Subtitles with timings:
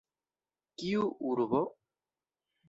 [0.79, 1.03] Kiu
[1.33, 1.61] urbo?